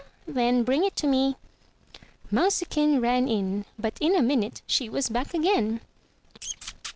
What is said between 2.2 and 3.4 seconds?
Mousikin ran